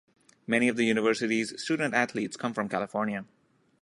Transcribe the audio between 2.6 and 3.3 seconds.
California.